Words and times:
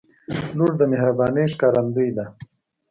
•لور 0.57 0.71
د 0.77 0.81
مهربانۍ 0.91 1.45
ښکارندوی 1.53 2.09
ده. 2.17 2.25